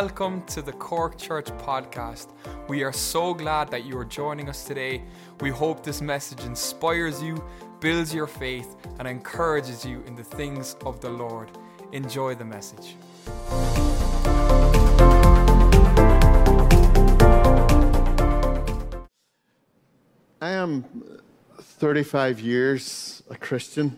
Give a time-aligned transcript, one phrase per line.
[0.00, 2.32] welcome to the Cork Church podcast.
[2.66, 5.04] We are so glad that you are joining us today.
[5.40, 7.40] We hope this message inspires you,
[7.78, 11.48] builds your faith, and encourages you in the things of the Lord.
[11.92, 12.96] Enjoy the message.
[20.40, 20.84] I am
[21.60, 23.96] 35 years a Christian.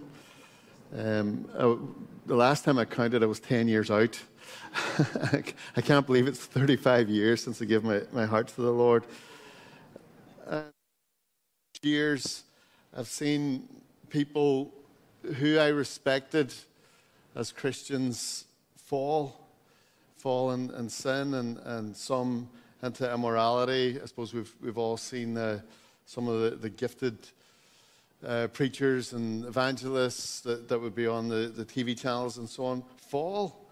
[0.95, 4.21] Um, the last time I counted, I was 10 years out.
[5.77, 9.05] I can't believe it's 35 years since I gave my, my heart to the Lord.
[10.47, 10.63] Uh,
[11.83, 12.45] years,
[12.97, 13.69] I've seen
[14.11, 14.75] people
[15.39, 16.53] who I respected
[17.35, 18.45] as Christians
[18.77, 19.49] fall,
[20.17, 22.49] fall in, in sin, and, and some
[22.83, 23.99] into immorality.
[24.03, 25.61] I suppose we've, we've all seen uh,
[26.05, 27.17] some of the, the gifted
[28.27, 32.67] uh, preachers and evangelists that, that would be on the, the TV channels and so
[32.67, 33.66] on fall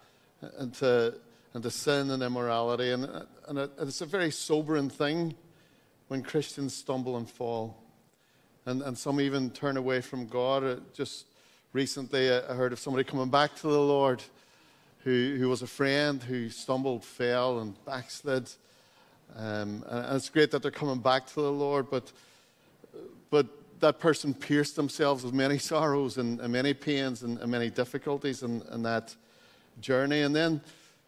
[0.58, 1.14] into,
[1.60, 2.90] to sin and immorality.
[2.90, 3.08] And,
[3.48, 5.34] and it's a very sobering thing
[6.08, 7.76] when Christians stumble and fall.
[8.66, 10.82] And, and some even turn away from God.
[10.94, 11.26] Just
[11.72, 14.22] recently, I heard of somebody coming back to the Lord
[15.04, 18.50] who, who was a friend who stumbled, fell, and backslid.
[19.36, 22.10] Um, and it's great that they're coming back to the Lord, but,
[23.30, 23.46] but
[23.80, 28.42] that person pierced themselves with many sorrows and, and many pains and, and, many difficulties
[28.42, 29.14] and, in that
[29.80, 30.22] journey.
[30.22, 30.60] And then,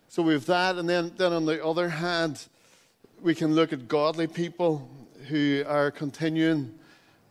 [0.09, 0.77] so we have that.
[0.77, 2.47] And then, then on the other hand,
[3.20, 4.89] we can look at godly people
[5.28, 6.78] who are continuing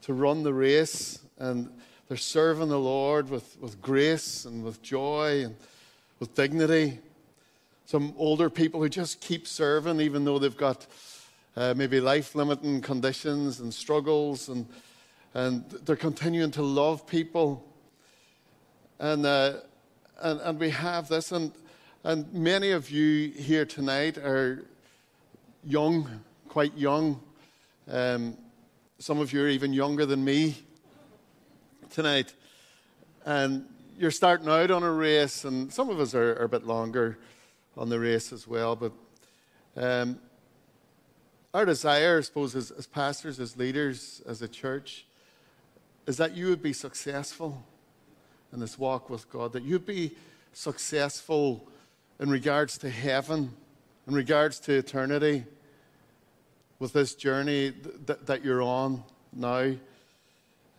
[0.02, 1.70] to run the race and
[2.08, 5.56] they're serving the Lord with, with grace and with joy and
[6.20, 7.00] with dignity.
[7.86, 10.86] Some older people who just keep serving even though they've got
[11.56, 14.68] uh, maybe life limiting conditions and struggles and,
[15.34, 17.66] and they're continuing to love people.
[19.00, 19.54] And uh,
[20.22, 21.52] and, and we have this, and,
[22.04, 24.66] and many of you here tonight are
[25.64, 26.10] young,
[26.48, 27.20] quite young.
[27.90, 28.38] Um,
[29.00, 30.56] some of you are even younger than me
[31.90, 32.34] tonight.
[33.26, 33.66] And
[33.98, 37.18] you're starting out on a race, and some of us are, are a bit longer
[37.78, 38.76] on the race as well.
[38.76, 38.92] But
[39.76, 40.20] um,
[41.54, 45.06] our desire, I suppose, as, as pastors, as leaders, as a church,
[46.08, 47.64] is that you would be successful
[48.56, 50.16] in this walk with God, that you be
[50.54, 51.68] successful
[52.22, 53.52] in regards to heaven,
[54.08, 55.44] in regards to eternity,
[56.80, 57.74] with this journey
[58.08, 59.74] th- that you're on now.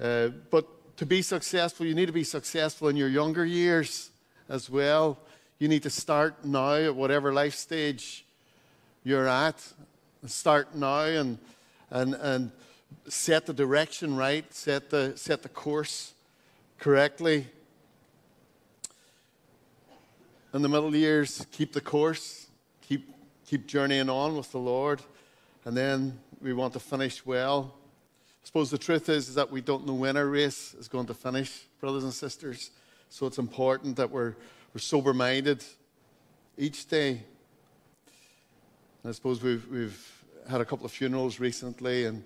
[0.00, 0.66] Uh, but
[0.96, 4.10] to be successful, you need to be successful in your younger years
[4.48, 5.18] as well.
[5.58, 8.24] You need to start now at whatever life stage
[9.04, 9.62] you're at.
[10.24, 11.38] Start now and,
[11.90, 12.52] and, and
[13.06, 16.14] set the direction right, set the, set the course
[16.78, 17.48] correctly
[20.56, 22.46] in the middle years, keep the course,
[22.80, 23.14] keep,
[23.46, 25.02] keep journeying on with the Lord,
[25.66, 27.74] and then we want to finish well.
[28.42, 31.08] I suppose the truth is, is that we don't know when our race is going
[31.08, 32.70] to finish, brothers and sisters.
[33.10, 34.34] So it's important that we're,
[34.72, 35.62] we're sober minded
[36.56, 37.10] each day.
[37.10, 42.24] And I suppose we've, we've had a couple of funerals recently, and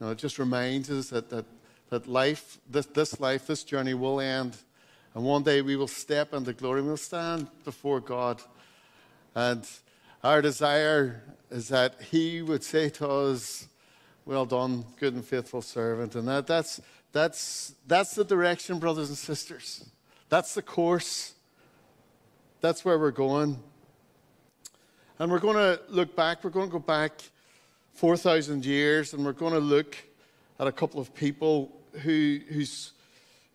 [0.00, 1.44] you know, it just reminds us that, that,
[1.90, 4.56] that life, this, this life, this journey will end.
[5.14, 6.82] And one day we will step into glory.
[6.82, 8.40] We'll stand before God.
[9.34, 9.68] And
[10.22, 13.68] our desire is that He would say to us,
[14.24, 16.14] Well done, good and faithful servant.
[16.14, 16.80] And that, that's,
[17.12, 19.88] that's, that's the direction, brothers and sisters.
[20.28, 21.34] That's the course.
[22.60, 23.58] That's where we're going.
[25.18, 26.44] And we're going to look back.
[26.44, 27.12] We're going to go back
[27.94, 29.96] 4,000 years and we're going to look
[30.60, 32.92] at a couple of people who, whose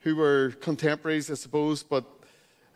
[0.03, 2.03] who were contemporaries, I suppose, but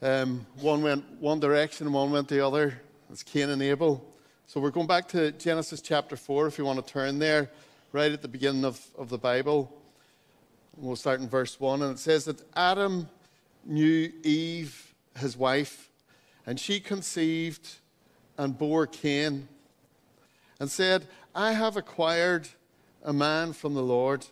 [0.01, 2.81] um, one went one direction and one went the other.
[3.09, 4.03] It's Cain and Abel.
[4.47, 7.49] So we're going back to Genesis chapter 4, if you want to turn there,
[7.91, 9.73] right at the beginning of, of the Bible.
[10.77, 13.09] We'll start in verse 1, and it says that Adam
[13.65, 15.89] knew Eve, his wife,
[16.45, 17.75] and she conceived
[18.37, 19.49] and bore Cain,
[20.61, 22.47] and said, I have acquired
[23.03, 24.25] a man from the Lord.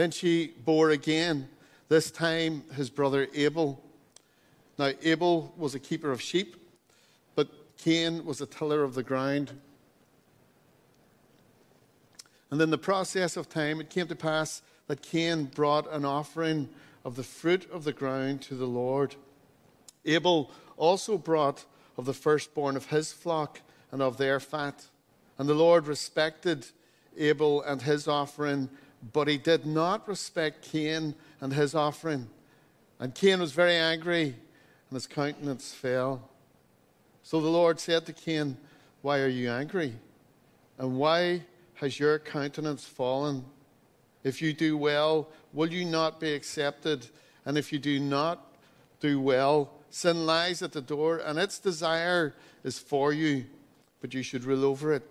[0.00, 1.46] Then she bore again,
[1.90, 3.84] this time his brother Abel.
[4.78, 6.56] Now, Abel was a keeper of sheep,
[7.34, 9.52] but Cain was a tiller of the ground.
[12.50, 16.70] And in the process of time, it came to pass that Cain brought an offering
[17.04, 19.16] of the fruit of the ground to the Lord.
[20.06, 21.66] Abel also brought
[21.98, 23.60] of the firstborn of his flock
[23.92, 24.86] and of their fat.
[25.36, 26.68] And the Lord respected
[27.18, 28.70] Abel and his offering
[29.12, 32.28] but he did not respect Cain and his offering.
[32.98, 36.28] And Cain was very angry, and his countenance fell.
[37.22, 38.56] So the Lord said to Cain,
[39.02, 39.94] Why are you angry?
[40.78, 41.44] And why
[41.74, 43.44] has your countenance fallen?
[44.22, 47.06] If you do well, will you not be accepted?
[47.46, 48.52] And if you do not
[49.00, 53.46] do well, sin lies at the door, and its desire is for you,
[54.00, 55.08] but you should rule over it.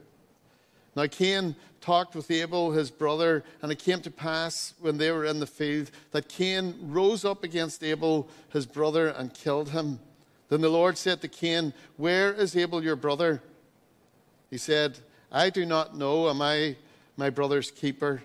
[0.96, 5.26] Now, Cain talked with Abel, his brother, and it came to pass when they were
[5.26, 10.00] in the field that Cain rose up against Abel, his brother, and killed him.
[10.50, 13.42] Then the Lord said to Cain, Where is Abel your brother?
[14.50, 15.00] He said,
[15.32, 16.30] I do not know.
[16.30, 16.76] Am I
[17.18, 18.24] my brother's keeper?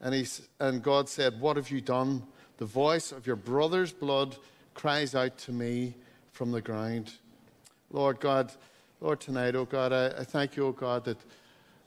[0.00, 0.26] And, he,
[0.58, 2.22] and God said, What have you done?
[2.56, 4.36] The voice of your brother's blood
[4.74, 5.94] cries out to me
[6.32, 7.12] from the ground.
[7.90, 8.52] Lord God,
[9.00, 11.18] Lord, tonight, oh God, I, I thank you, oh God, that,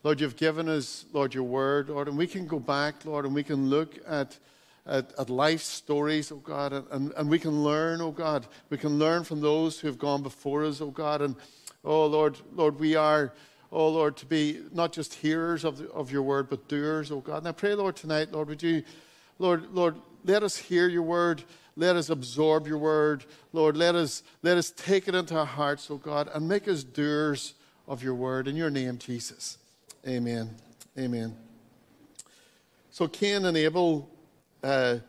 [0.04, 3.34] Lord, you've given us, Lord, your word, Lord, and we can go back, Lord, and
[3.34, 4.38] we can look at,
[4.86, 8.48] at, at life stories, oh God, and, and we can learn, oh God.
[8.70, 11.22] We can learn from those who have gone before us, oh God.
[11.22, 11.36] And,
[11.84, 13.34] oh Lord, Lord, we are,
[13.72, 17.20] oh Lord, to be not just hearers of, the, of your word, but doers, oh
[17.20, 17.40] God.
[17.40, 18.84] And I pray, Lord, tonight, Lord, would you,
[19.40, 21.44] Lord, Lord, let us hear your word.
[21.76, 23.26] Let us absorb your word.
[23.52, 26.84] Lord, let us, let us take it into our hearts, oh God, and make us
[26.84, 27.56] doers
[27.88, 28.48] of your word.
[28.48, 29.58] In your name, Jesus.
[30.08, 30.56] Amen.
[30.98, 31.36] Amen.
[32.92, 34.10] So Cain and Abel
[34.64, 35.00] uh,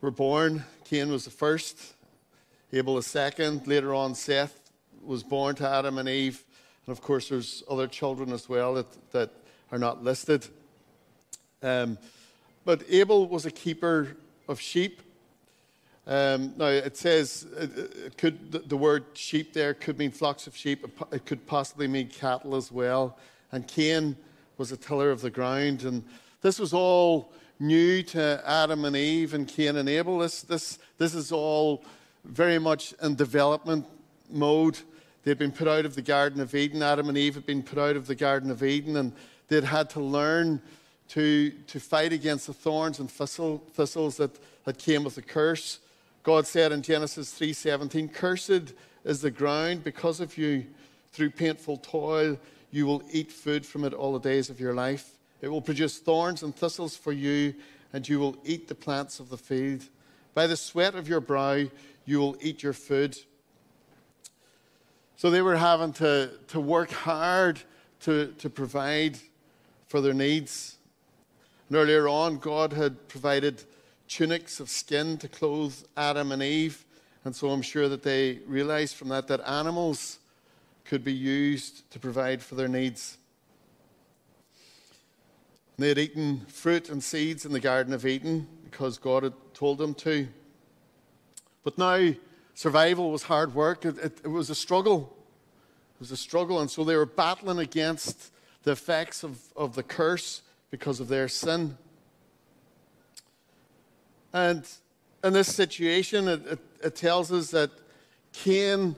[0.00, 0.62] were born.
[0.84, 1.94] Cain was the first,
[2.72, 3.66] Abel the second.
[3.66, 4.70] Later on, Seth
[5.02, 6.44] was born to Adam and Eve.
[6.86, 9.30] And of course, there's other children as well that, that
[9.72, 10.46] are not listed.
[11.60, 11.98] Um,
[12.64, 14.16] but Abel was a keeper
[14.46, 15.02] of sheep.
[16.06, 20.46] Um, now, it says it, it could, the, the, word sheep there could mean flocks
[20.46, 20.86] of sheep.
[21.10, 23.18] It could possibly mean cattle as well.
[23.54, 24.16] And Cain
[24.58, 25.84] was a tiller of the ground.
[25.84, 26.02] And
[26.42, 30.18] this was all new to Adam and Eve and Cain and Abel.
[30.18, 31.84] This, this, this is all
[32.24, 33.86] very much in development
[34.28, 34.76] mode.
[35.22, 36.82] They'd been put out of the Garden of Eden.
[36.82, 39.12] Adam and Eve had been put out of the Garden of Eden, and
[39.46, 40.60] they'd had to learn
[41.10, 45.78] to, to fight against the thorns and thistle, thistles that, that came with the curse.
[46.24, 48.74] God said in Genesis 3:17, "Cursed
[49.04, 50.66] is the ground because of you.
[51.12, 52.36] Through painful toil,
[52.74, 55.16] you will eat food from it all the days of your life.
[55.40, 57.54] It will produce thorns and thistles for you,
[57.92, 59.84] and you will eat the plants of the field.
[60.34, 61.66] By the sweat of your brow,
[62.04, 63.16] you will eat your food."
[65.14, 67.60] So they were having to, to work hard
[68.00, 69.18] to, to provide
[69.86, 70.76] for their needs.
[71.68, 73.62] And earlier on, God had provided
[74.08, 76.84] tunics of skin to clothe Adam and Eve.
[77.24, 80.18] And so I'm sure that they realized from that that animals
[80.84, 83.18] could be used to provide for their needs.
[85.78, 89.78] They had eaten fruit and seeds in the Garden of Eden because God had told
[89.78, 90.28] them to.
[91.64, 92.10] But now,
[92.54, 93.84] survival was hard work.
[93.84, 95.16] It, it, it, was a struggle.
[95.96, 96.60] It was a struggle.
[96.60, 98.32] And so they were battling against
[98.62, 101.76] the effects of, of the curse because of their sin.
[104.32, 104.66] And
[105.22, 107.70] in this situation, it, it, it tells us that
[108.32, 108.96] Cain,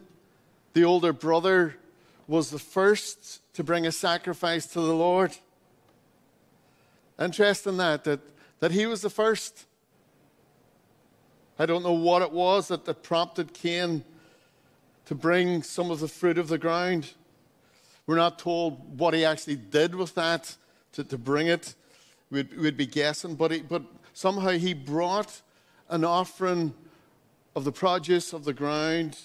[0.77, 1.75] the older brother,
[2.29, 5.35] was the first to bring a sacrifice to the Lord.
[7.19, 8.21] Interesting that, that,
[8.61, 9.65] that he was the first.
[11.59, 14.05] I don't know what it was that, that prompted Cain
[15.07, 17.15] to bring some of the fruit of the ground.
[18.07, 20.57] We're not told what he actually did with that
[20.93, 21.75] to, to bring it.
[22.31, 25.41] We'd, we'd be guessing, but, he, but somehow he brought
[25.89, 26.75] an offering
[27.55, 29.17] of the produce of the ground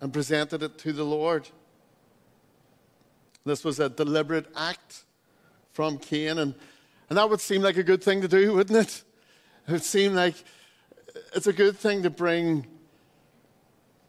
[0.00, 1.48] and presented it to the Lord.
[3.44, 5.04] This was a deliberate act
[5.72, 6.54] from Cain, and,
[7.08, 9.02] and that would seem like a good thing to do, wouldn't it?
[9.66, 10.34] It would seem like
[11.34, 12.66] it's a good thing to bring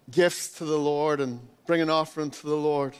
[0.09, 2.95] gifts to the Lord and bring an offering to the Lord.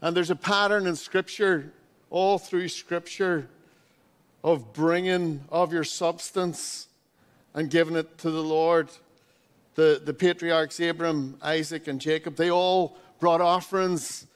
[0.00, 1.72] And there's a pattern in Scripture
[2.10, 3.48] all through Scripture
[4.44, 6.88] of bringing of your substance
[7.54, 8.88] and giving it to the Lord.
[9.76, 14.26] The, the patriarchs, Abram, Isaac, and Jacob, they all brought offerings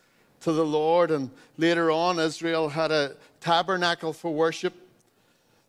[0.40, 1.10] to the Lord.
[1.10, 4.74] And later on, Israel had a tabernacle for worship,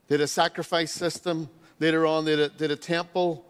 [0.07, 1.49] they had a sacrifice system.
[1.79, 3.43] Later on, they did a, a temple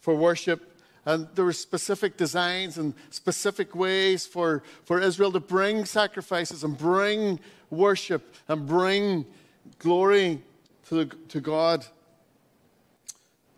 [0.00, 0.64] for worship.
[1.04, 6.76] And there were specific designs and specific ways for, for Israel to bring sacrifices and
[6.76, 9.24] bring worship and bring
[9.78, 10.42] glory
[10.88, 11.86] to, to God.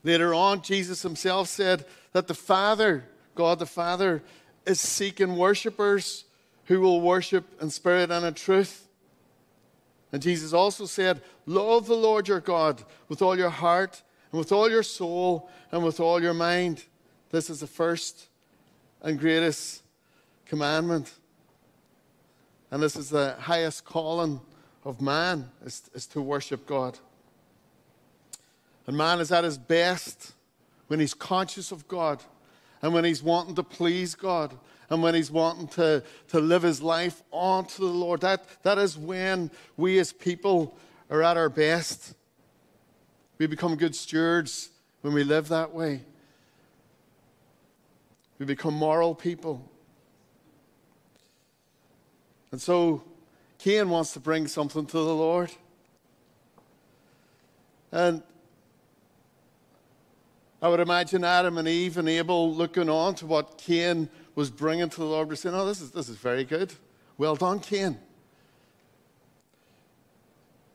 [0.02, 3.04] Later on, Jesus himself said that the Father,
[3.34, 4.22] God the Father,
[4.66, 6.24] is seeking worshippers
[6.64, 8.86] who will worship in spirit and in truth.
[10.12, 14.02] And Jesus also said, Love the Lord your God with all your heart
[14.32, 16.84] and with all your soul and with all your mind.
[17.30, 18.28] This is the first
[19.02, 19.82] and greatest
[20.46, 21.12] commandment.
[22.70, 24.40] And this is the highest calling
[24.84, 26.98] of man is, is to worship God.
[28.90, 30.32] And man is at his best
[30.88, 32.24] when he's conscious of God
[32.82, 34.52] and when he's wanting to please God
[34.88, 38.20] and when he's wanting to, to live his life onto the Lord.
[38.22, 40.76] That, that is when we as people
[41.08, 42.14] are at our best.
[43.38, 44.70] We become good stewards
[45.02, 46.02] when we live that way.
[48.40, 49.70] We become moral people.
[52.50, 53.04] And so
[53.58, 55.52] Cain wants to bring something to the Lord.
[57.92, 58.24] And
[60.62, 64.90] I would imagine Adam and Eve and Abel looking on to what Cain was bringing
[64.90, 66.72] to the Lord, saying, Oh, this is, this is very good.
[67.16, 67.98] Well done, Cain.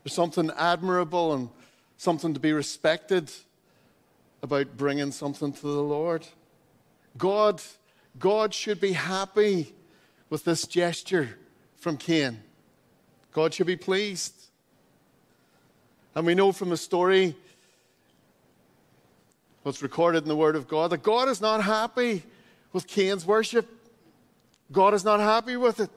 [0.03, 1.49] There's something admirable and
[1.97, 3.31] something to be respected
[4.41, 6.25] about bringing something to the Lord.
[7.17, 7.61] God,
[8.19, 9.73] God should be happy
[10.29, 11.37] with this gesture
[11.75, 12.41] from Cain.
[13.31, 14.33] God should be pleased.
[16.13, 17.35] And we know from the story,
[19.65, 22.23] what's recorded in the Word of God, that God is not happy
[22.71, 23.67] with Cain's worship.
[24.71, 25.89] God is not happy with it.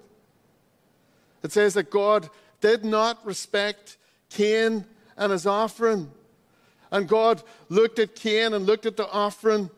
[1.43, 3.97] It says that God did not respect
[4.31, 4.85] Cain
[5.17, 6.11] and his offering.
[6.91, 9.71] And God looked at Cain and looked at the offering,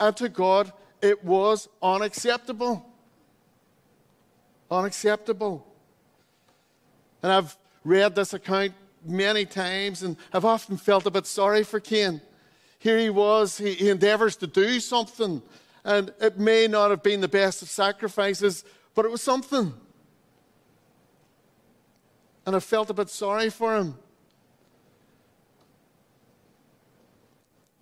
[0.00, 0.72] and to God
[1.02, 2.84] it was unacceptable
[4.70, 5.66] unacceptable.
[7.22, 8.72] And I've read this account
[9.04, 12.20] many times and I've often felt a bit sorry for Cain.
[12.84, 15.40] Here he was, he, he endeavors to do something,
[15.84, 18.62] and it may not have been the best of sacrifices,
[18.94, 19.72] but it was something.
[22.44, 23.94] And I felt a bit sorry for him.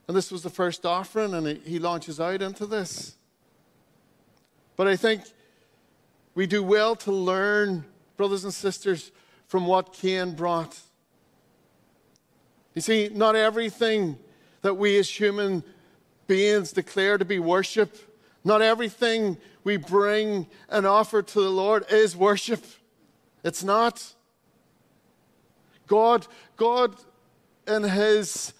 [0.06, 3.16] And this was the first offering, and he launches out into this.
[4.76, 5.22] But I think
[6.36, 7.84] we do well to learn,
[8.16, 9.10] brothers and sisters,
[9.48, 10.78] from what Cain brought.
[12.76, 14.16] You see, not everything
[14.62, 15.62] that we as human
[16.26, 17.96] beings declare to be worship,
[18.44, 22.64] not everything we bring and offer to the Lord is worship.
[23.44, 24.14] It's not.
[25.86, 26.26] God,
[26.56, 26.96] God
[27.66, 28.52] in His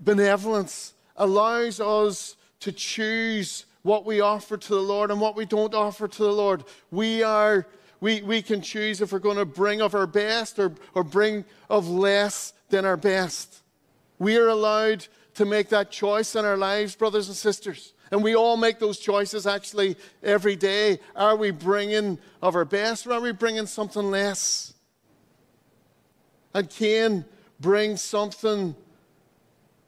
[0.00, 5.74] benevolence allows us to choose what we offer to the Lord and what we don't
[5.74, 6.64] offer to the Lord.
[6.90, 7.66] We are
[8.00, 11.44] we, we can choose if we're going to bring of our best or, or bring
[11.70, 13.62] of less than our best.
[14.18, 17.92] We are allowed to make that choice in our lives, brothers and sisters.
[18.10, 21.00] And we all make those choices actually every day.
[21.16, 24.74] Are we bringing of our best or are we bringing something less?
[26.54, 27.24] And Cain
[27.58, 28.76] brings something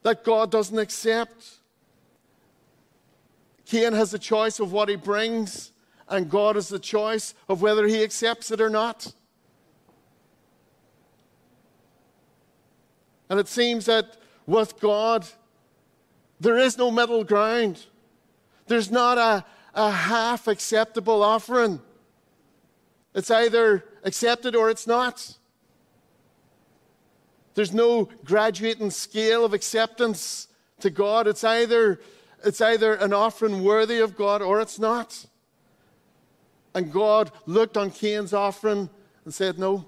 [0.02, 1.58] that God doesn't accept.
[3.66, 5.72] Cain has the choice of what he brings,
[6.08, 9.12] and God has the choice of whether he accepts it or not.
[13.28, 14.16] And it seems that
[14.46, 15.26] with God,
[16.40, 17.86] there is no middle ground.
[18.66, 21.80] There's not a, a half acceptable offering.
[23.14, 25.36] It's either accepted or it's not.
[27.54, 30.48] There's no graduating scale of acceptance
[30.80, 31.26] to God.
[31.26, 32.00] It's either
[32.44, 35.26] it's either an offering worthy of God or it's not.
[36.74, 38.90] And God looked on Cain's offering
[39.24, 39.86] and said, No,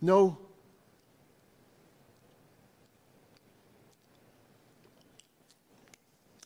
[0.00, 0.38] no.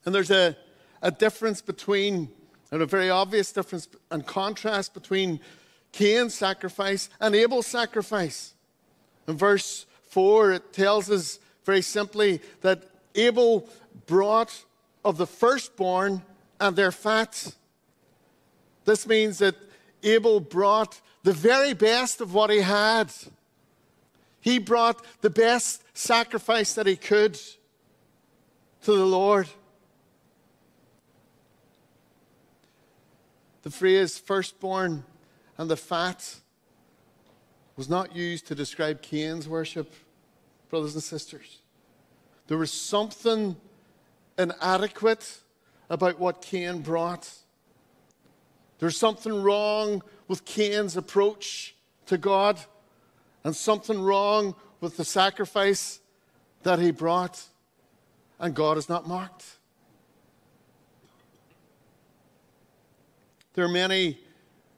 [0.09, 0.57] And there's a,
[1.03, 2.31] a difference between,
[2.71, 5.39] and a very obvious difference and contrast between
[5.93, 8.55] Cain's sacrifice and Abel's sacrifice.
[9.27, 12.85] In verse 4, it tells us very simply that
[13.17, 13.69] Abel
[14.07, 14.65] brought
[15.05, 16.23] of the firstborn
[16.59, 17.55] and their fat.
[18.87, 19.57] This means that
[20.03, 23.13] Abel brought the very best of what he had.
[24.41, 27.39] He brought the best sacrifice that he could
[28.85, 29.49] to the Lord.
[33.69, 35.05] The phrase firstborn
[35.59, 36.37] and the fat
[37.77, 39.93] was not used to describe Cain's worship,
[40.71, 41.61] brothers and sisters.
[42.47, 43.57] There was something
[44.39, 45.41] inadequate
[45.91, 47.31] about what Cain brought.
[48.79, 51.75] There's something wrong with Cain's approach
[52.07, 52.59] to God,
[53.45, 56.01] and something wrong with the sacrifice
[56.63, 57.45] that he brought,
[58.39, 59.58] and God is not mocked.
[63.59, 64.17] There are many,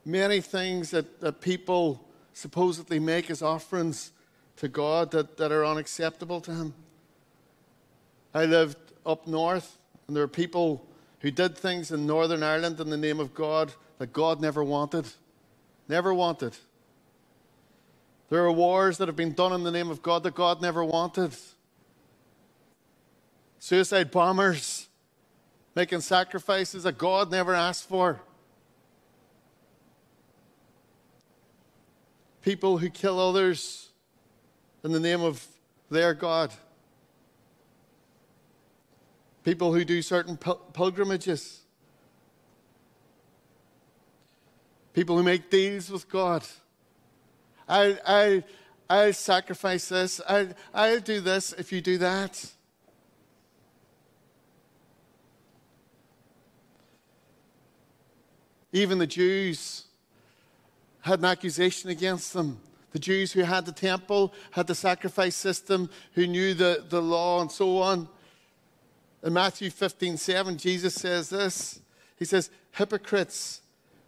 [0.07, 4.13] many things that, that people supposedly make as offerings
[4.57, 6.73] to God that, that are unacceptable to Him.
[8.33, 12.89] I lived up north, and there are people who did things in Northern Ireland in
[12.89, 15.05] the name of God that God never wanted.
[15.87, 16.57] Never wanted.
[18.31, 20.83] There are wars that have been done in the name of God that God never
[20.83, 21.37] wanted.
[23.59, 24.89] Suicide bombers
[25.75, 28.23] making sacrifices that God never asked for.
[32.43, 33.91] People who kill others
[34.83, 35.47] in the name of
[35.91, 36.53] their God.
[39.45, 41.61] People who do certain pilgrimages.
[44.93, 46.47] People who make deals with God.
[47.69, 48.45] I, I,
[48.89, 50.21] I'll sacrifice this.
[50.29, 52.53] I, I'll do this if you do that.
[58.73, 59.85] Even the Jews
[61.11, 62.61] had an accusation against them.
[62.93, 67.41] The Jews who had the temple, had the sacrifice system, who knew the, the law
[67.41, 68.09] and so on.
[69.25, 71.81] In Matthew 15 7, Jesus says this
[72.17, 73.61] He says, Hypocrites,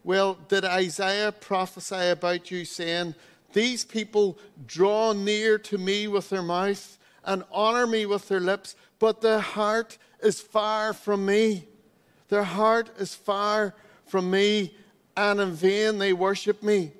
[0.04, 3.16] well, did Isaiah prophesy about you, saying,
[3.52, 8.76] These people draw near to me with their mouth and honor me with their lips,
[9.00, 11.66] but their heart is far from me.
[12.28, 13.74] Their heart is far
[14.06, 14.74] from me,
[15.16, 16.92] and in vain they worship me.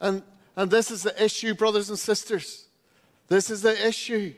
[0.00, 0.22] And,
[0.56, 2.66] and this is the issue, brothers and sisters.
[3.28, 4.34] This is the issue.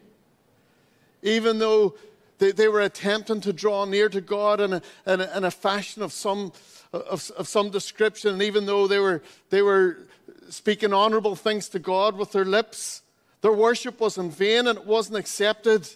[1.23, 1.95] Even though
[2.39, 5.51] they, they were attempting to draw near to God in a, in a, in a
[5.51, 6.53] fashion of some,
[6.93, 9.99] of, of some description, and even though they were, they were
[10.49, 13.03] speaking honorable things to God with their lips,
[13.41, 15.89] their worship was in vain and it wasn't accepted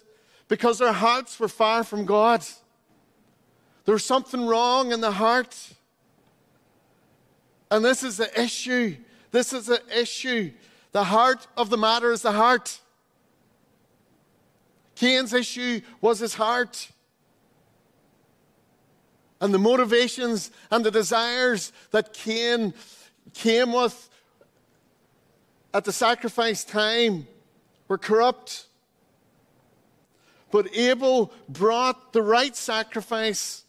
[0.47, 2.45] because their hearts were far from God.
[3.85, 5.55] There was something wrong in the heart.
[7.69, 8.95] And this is the issue.
[9.31, 10.51] This is the issue.
[10.91, 12.79] The heart of the matter is the heart.
[14.95, 16.89] Cain's issue was his heart.
[19.41, 22.73] And the motivations and the desires that Cain
[23.33, 24.09] came with
[25.73, 27.27] at the sacrifice time
[27.87, 28.67] were corrupt.
[30.51, 33.63] But Abel brought the right sacrifice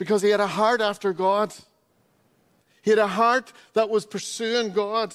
[0.00, 1.52] because he had a heart after God.
[2.80, 5.14] He had a heart that was pursuing God.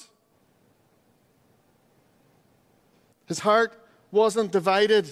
[3.26, 3.76] His heart
[4.12, 5.10] wasn't divided,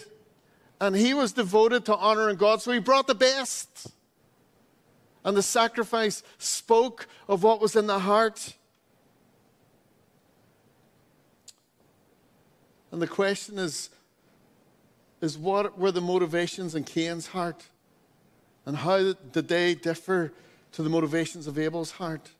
[0.81, 3.89] and he was devoted to honoring God, so he brought the best.
[5.25, 8.55] And the sacrifice spoke of what was in the heart.
[12.93, 13.91] And the question is,
[15.21, 17.65] is what were the motivations in Cain's heart?
[18.67, 20.33] And how did they differ
[20.73, 22.31] to the motivations of Abel's heart?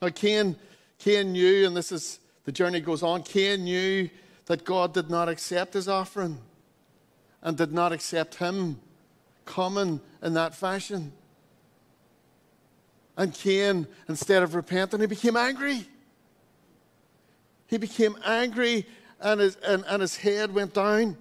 [0.00, 0.56] Now, Cain,
[0.98, 4.08] Cain knew, and this is the journey goes on, Cain knew
[4.46, 6.38] that God did not accept his offering
[7.42, 8.80] and did not accept him
[9.44, 11.12] coming in that fashion.
[13.16, 15.86] And Cain, instead of repenting, he became angry.
[17.66, 18.86] He became angry
[19.20, 21.16] and his, and, and his head went down.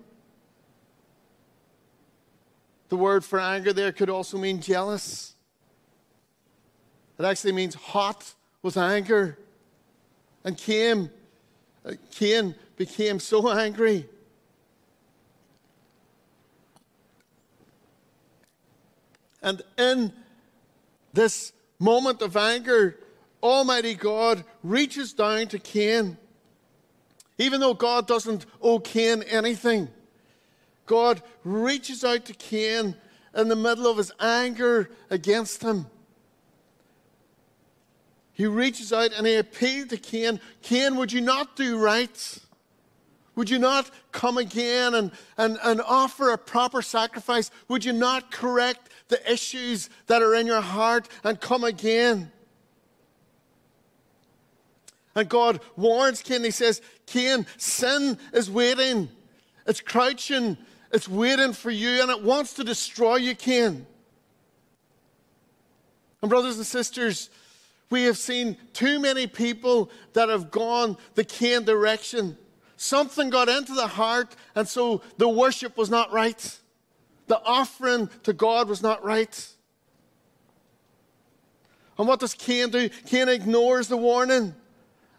[2.89, 5.36] The word for anger there could also mean jealous.
[7.19, 9.38] It actually means hot with anger.
[10.43, 11.10] And Cain,
[11.86, 14.08] uh, Cain became so angry.
[19.41, 20.13] And in
[21.13, 22.97] this moment of anger,
[23.41, 26.17] Almighty God reaches down to Cain.
[27.38, 29.89] Even though God doesn't owe Cain anything,
[30.88, 32.95] God reaches out to Cain
[33.36, 35.86] in the middle of his anger against him.
[38.34, 42.39] He reaches out and he appealed to Cain Cain, would you not do right?
[43.36, 47.52] Would you not come again and, and, and offer a proper sacrifice?
[47.67, 52.32] Would you not correct the issues that are in your heart and come again?
[55.13, 56.43] And God warns Cain.
[56.43, 59.10] He says, Cain, sin is waiting.
[59.67, 60.58] It's crouching
[60.91, 63.86] it's waiting for you and it wants to destroy you, Cain.
[66.21, 67.30] And, brothers and sisters,
[67.89, 72.38] we have seen too many people that have gone the Cain direction.
[72.76, 76.60] Something got into the heart, and so the worship was not right.
[77.28, 79.47] The offering to God was not right.
[81.97, 82.89] And what does Cain do?
[83.06, 84.54] Cain ignores the warning.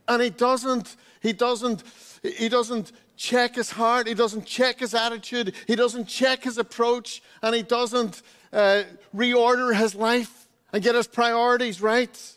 [0.07, 1.83] And he doesn't, he doesn't,
[2.22, 7.20] he doesn't check his heart, he doesn't check his attitude, he doesn't check his approach,
[7.42, 12.37] and he doesn't uh, reorder his life and get his priorities right.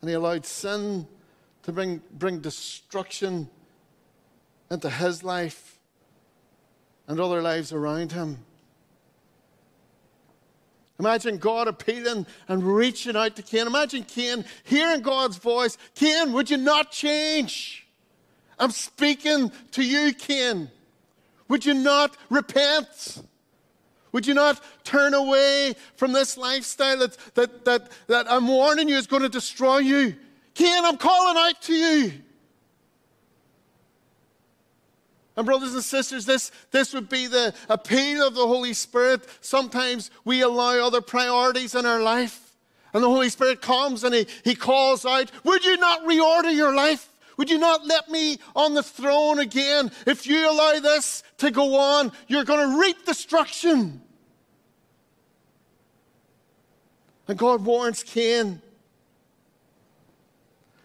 [0.00, 1.06] And he allowed sin
[1.64, 3.50] to bring, bring destruction
[4.70, 5.78] into his life
[7.06, 8.38] and other lives around him.
[11.00, 13.66] Imagine God appealing and reaching out to Cain.
[13.66, 15.78] Imagine Cain hearing God's voice.
[15.94, 17.86] Cain, would you not change?
[18.58, 20.70] I'm speaking to you, Cain.
[21.48, 23.22] Would you not repent?
[24.12, 28.96] Would you not turn away from this lifestyle that, that, that, that I'm warning you
[28.96, 30.14] is going to destroy you?
[30.52, 32.12] Cain, I'm calling out to you.
[35.40, 39.22] And, brothers and sisters, this, this would be the appeal of the Holy Spirit.
[39.40, 42.54] Sometimes we allow other priorities in our life,
[42.92, 46.74] and the Holy Spirit comes and He, he calls out, Would you not reorder your
[46.74, 47.08] life?
[47.38, 49.90] Would you not let me on the throne again?
[50.06, 54.02] If you allow this to go on, you're going to reap destruction.
[57.28, 58.60] And God warns Cain.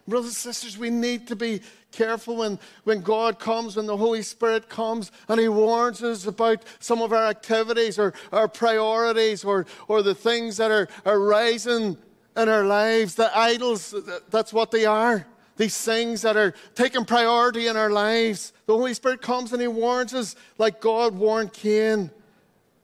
[0.08, 1.62] Brothers and sisters, we need to be
[1.96, 6.64] careful when, when God comes, when the Holy Spirit comes, and He warns us about
[6.80, 11.98] some of our activities or our priorities or, or the things that are, are rising
[12.36, 13.16] in our lives.
[13.16, 13.96] The idols,
[14.30, 15.26] that's what they are
[15.58, 18.54] these things that are taking priority in our lives.
[18.66, 22.12] The Holy Spirit comes and He warns us like God warned Cain.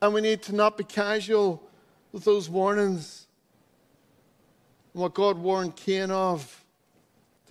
[0.01, 1.61] And we need to not be casual
[2.11, 3.27] with those warnings.
[4.93, 6.60] What God warned Cain of,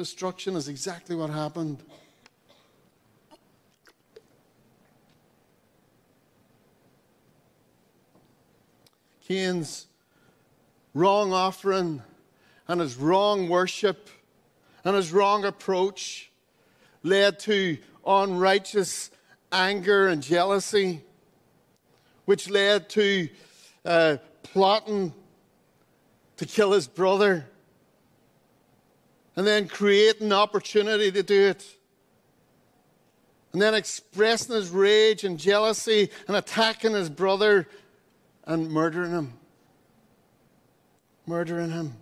[0.01, 1.77] destruction, is exactly what happened.
[9.29, 9.89] Cain's
[10.95, 12.03] wrong offering
[12.67, 14.09] and his wrong worship
[14.85, 16.33] and his wrong approach
[17.03, 19.11] led to unrighteous
[19.53, 21.05] anger and jealousy,
[22.25, 23.29] which led to
[23.85, 25.13] uh, plotting
[26.39, 27.45] to kill his brother,
[29.41, 31.65] and then creating an opportunity to do it.
[33.55, 37.67] And then expressing his rage and jealousy and attacking his brother
[38.45, 39.33] and murdering him.
[41.25, 41.95] Murdering him.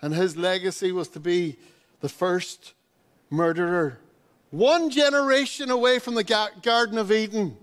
[0.00, 1.56] And his legacy was to be
[2.02, 2.74] the first
[3.28, 3.98] murderer.
[4.52, 7.56] One generation away from the Garden of Eden.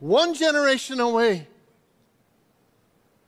[0.00, 1.46] One generation away.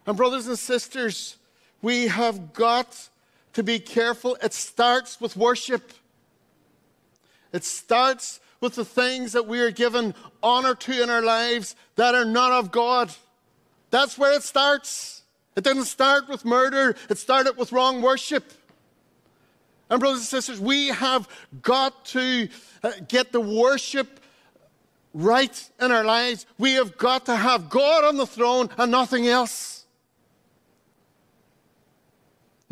[0.05, 1.37] And, brothers and sisters,
[1.83, 3.09] we have got
[3.53, 4.37] to be careful.
[4.43, 5.93] It starts with worship,
[7.53, 12.15] it starts with the things that we are given honor to in our lives that
[12.15, 13.13] are not of God.
[13.91, 15.23] That's where it starts.
[15.57, 18.53] It didn't start with murder, it started with wrong worship.
[19.91, 21.29] And, brothers and sisters, we have
[21.61, 22.49] got to
[22.83, 24.21] uh, get the worship
[25.13, 26.47] right in our lives.
[26.57, 29.72] We have got to have God on the throne and nothing else.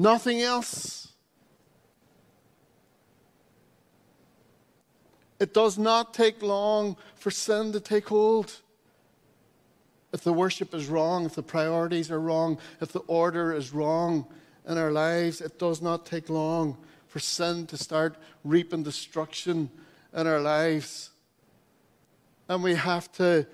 [0.01, 1.09] Nothing else.
[5.39, 8.51] It does not take long for sin to take hold.
[10.11, 14.27] If the worship is wrong, if the priorities are wrong, if the order is wrong
[14.67, 19.69] in our lives, it does not take long for sin to start reaping destruction
[20.15, 21.11] in our lives.
[22.49, 23.47] And we have to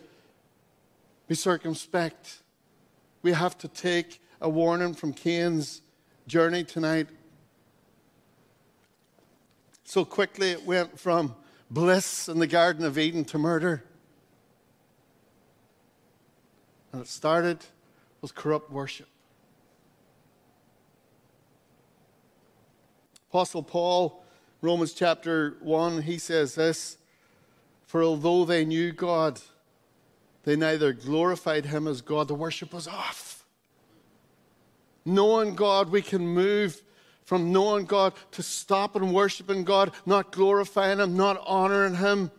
[1.26, 2.38] be circumspect.
[3.22, 5.82] We have to take a warning from Cain's
[6.26, 7.08] journey tonight.
[9.84, 11.34] So quickly it went from
[11.70, 13.84] bliss in the Garden of Eden to murder.
[16.92, 17.58] And it started
[18.20, 19.06] with corrupt worship.
[23.30, 24.24] Apostle Paul,
[24.62, 26.96] Romans chapter 1, he says this
[27.86, 29.40] For although they knew God,
[30.44, 33.35] they neither glorified him as God, the worship was off.
[35.06, 36.82] Knowing God, we can move
[37.24, 42.30] from knowing God to stop and worshiping God, not glorifying Him, not honoring Him.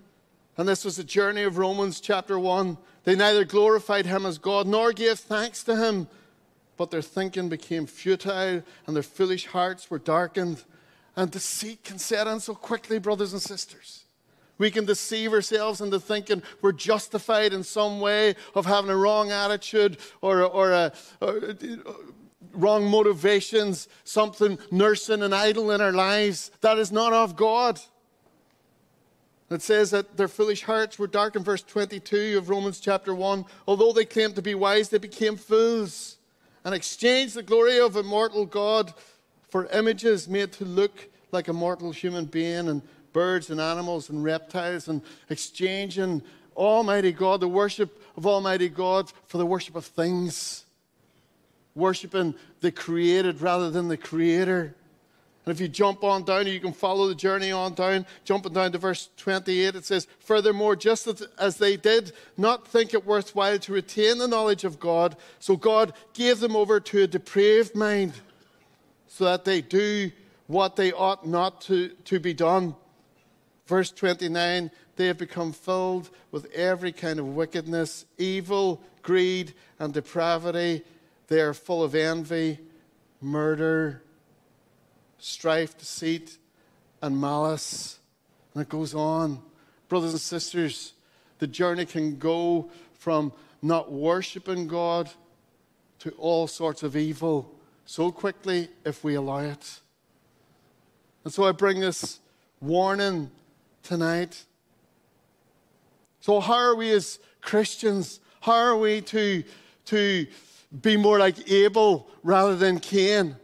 [0.58, 2.78] And this was the journey of Romans chapter 1.
[3.04, 6.08] They neither glorified him as God nor gave thanks to him,
[6.76, 10.64] but their thinking became futile and their foolish hearts were darkened.
[11.16, 14.04] And deceit can set in so quickly, brothers and sisters.
[14.58, 19.32] We can deceive ourselves into thinking we're justified in some way of having a wrong
[19.32, 21.56] attitude or, or, a, or
[22.58, 26.52] wrong motivations, something nursing an idol in our lives.
[26.62, 27.80] That is not of God.
[29.50, 33.46] It says that their foolish hearts were dark in verse 22 of Romans chapter 1.
[33.66, 36.18] Although they claimed to be wise, they became fools
[36.66, 38.94] and exchanged the glory of immortal God
[39.48, 42.82] for images made to look like a mortal human being and
[43.14, 46.22] birds and animals and reptiles and exchanging
[46.56, 50.66] Almighty God, the worship of Almighty God, for the worship of things.
[51.78, 54.76] Worshipping the created rather than the creator.
[55.46, 58.06] And if you jump on down, you can follow the journey on down.
[58.26, 61.08] Jumping down to verse 28, it says, Furthermore, just
[61.40, 65.94] as they did not think it worthwhile to retain the knowledge of God, so God
[66.14, 68.14] gave them over to a depraved mind,
[69.08, 70.12] so that they do
[70.48, 72.76] what they ought not to, to be done.
[73.68, 80.84] Verse 29 they have become filled with every kind of wickedness, evil, greed, and depravity.
[81.28, 82.60] They are full of envy,
[83.22, 84.02] murder,
[85.20, 86.38] strife, deceit,
[87.02, 88.00] and malice.
[88.54, 89.42] And it goes on.
[89.90, 90.94] Brothers and sisters,
[91.40, 95.10] the journey can go from not worshiping God
[96.00, 97.54] to all sorts of evil
[97.86, 99.80] so quickly if we allow it.
[101.24, 102.20] And so I bring this
[102.62, 103.32] warning
[103.84, 104.44] tonight.
[106.20, 108.20] So, how are we as Christians?
[108.42, 109.44] How are we to,
[109.86, 110.28] to
[110.82, 113.36] be more like Abel rather than Cain?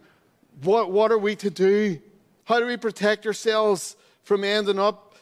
[0.62, 1.99] What, what are we to do?
[2.45, 5.15] How do we protect ourselves from ending up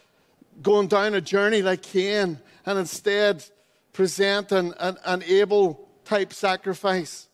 [0.61, 3.45] going down a journey like Cain and instead
[3.93, 7.27] present an, an, an Abel type sacrifice?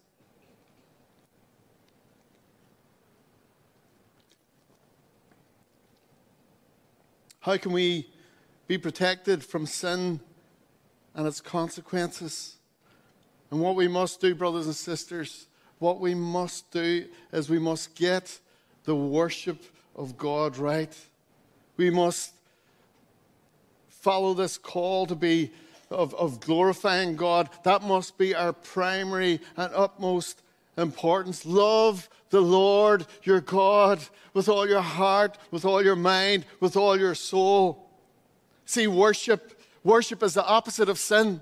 [7.40, 8.10] How can we
[8.68, 10.20] be protected from sin
[11.16, 12.57] and its consequences?
[13.52, 15.48] And what we must do, brothers and sisters,
[15.80, 18.40] what we must do is we must get
[18.84, 19.64] the worship
[19.96, 20.96] of God right.
[21.78, 22.34] We must
[23.90, 25.52] follow this call to be
[25.90, 27.50] of, of glorifying God.
[27.64, 30.42] That must be our primary and utmost
[30.78, 31.46] importance.
[31.46, 34.00] Love the Lord your God
[34.34, 37.90] with all your heart, with all your mind, with all your soul.
[38.66, 41.42] See, worship, worship is the opposite of sin.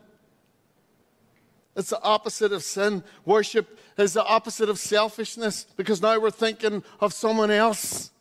[1.75, 3.03] It's the opposite of sin.
[3.25, 8.11] Worship is the opposite of selfishness because now we're thinking of someone else.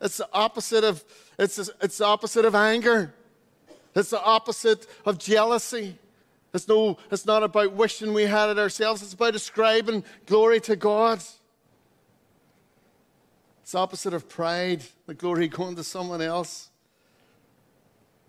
[0.00, 1.02] It's the opposite of
[1.38, 3.14] it's, it's the opposite of anger.
[3.94, 5.98] It's the opposite of jealousy.
[6.52, 9.02] It's, no, it's not about wishing we had it ourselves.
[9.02, 11.18] It's about ascribing glory to God.
[13.62, 16.70] It's the opposite of pride, the glory going to someone else.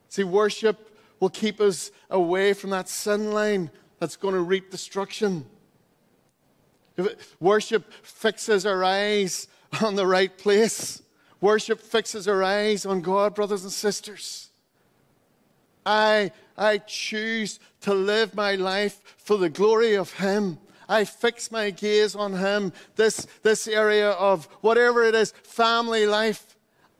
[0.09, 5.45] See, worship will keep us away from that sin line that's going to reap destruction.
[7.39, 9.47] Worship fixes our eyes
[9.81, 11.01] on the right place.
[11.41, 14.49] Worship fixes our eyes on God, brothers and sisters.
[15.85, 20.57] I, I choose to live my life for the glory of Him.
[20.87, 22.73] I fix my gaze on Him.
[22.95, 26.55] This, this area of whatever it is, family life.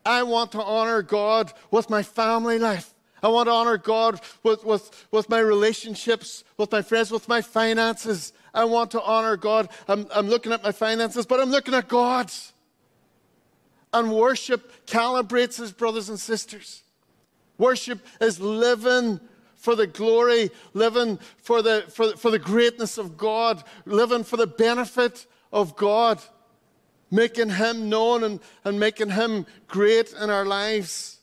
[0.06, 2.95] I want to honor God with my family life.
[3.26, 7.42] I want to honor God with, with, with my relationships, with my friends, with my
[7.42, 8.34] finances.
[8.54, 9.68] I want to honor God.
[9.88, 12.32] I'm, I'm looking at my finances, but I'm looking at God.
[13.92, 16.84] And worship calibrates his brothers and sisters.
[17.58, 19.20] Worship is living
[19.56, 24.46] for the glory, living for the, for, for the greatness of God, living for the
[24.46, 26.22] benefit of God,
[27.10, 31.14] making Him known and, and making Him great in our lives.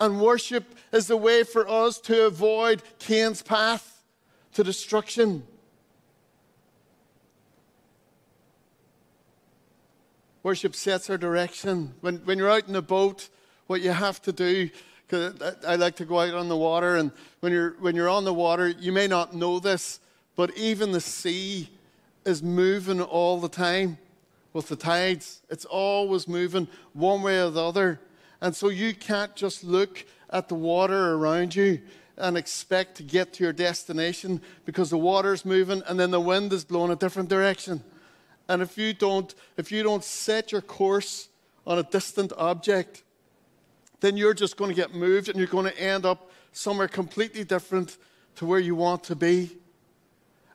[0.00, 4.02] And worship is the way for us to avoid Cain's path
[4.54, 5.44] to destruction.
[10.42, 11.94] Worship sets our direction.
[12.00, 13.28] When, when you're out in a boat,
[13.66, 14.68] what you have to do,
[15.06, 18.24] because I like to go out on the water, and when you're, when you're on
[18.24, 20.00] the water, you may not know this,
[20.36, 21.70] but even the sea
[22.26, 23.98] is moving all the time
[24.52, 25.42] with the tides.
[25.48, 28.00] It's always moving one way or the other.
[28.40, 31.80] And so you can't just look at the water around you
[32.16, 36.52] and expect to get to your destination because the water's moving and then the wind
[36.52, 37.82] is blowing a different direction.
[38.48, 41.28] And if you don't, if you don't set your course
[41.66, 43.02] on a distant object,
[44.00, 47.42] then you're just going to get moved and you're going to end up somewhere completely
[47.42, 47.96] different
[48.36, 49.56] to where you want to be.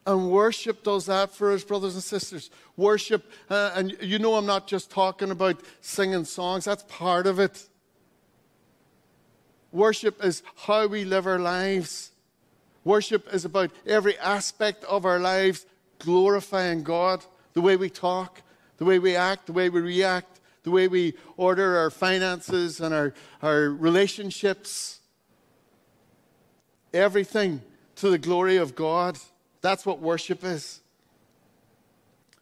[0.06, 2.50] And worship does that for us, brothers and sisters.
[2.78, 7.40] Worship, uh, and you know, I'm not just talking about singing songs, that's part of
[7.40, 7.69] it.
[9.72, 12.12] Worship is how we live our lives.
[12.84, 15.66] Worship is about every aspect of our lives
[16.00, 18.42] glorifying God, the way we talk,
[18.78, 22.94] the way we act, the way we react, the way we order our finances and
[22.94, 25.00] our, our relationships.
[26.94, 27.62] Everything
[27.98, 29.20] to the glory of God.
[29.62, 30.80] That's what worship is.